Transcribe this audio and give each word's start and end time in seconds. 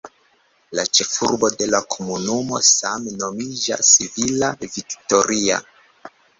La 0.77 0.85
ĉefurbo 0.99 1.49
de 1.59 1.67
la 1.73 1.81
komunumo 1.97 2.63
same 2.71 3.15
nomiĝas 3.21 3.95
"Villa 4.17 4.53
Victoria". 4.67 5.63